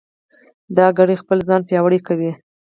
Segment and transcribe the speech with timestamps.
[0.77, 2.31] دا کړۍ خپله ځان پیاوړې کوي.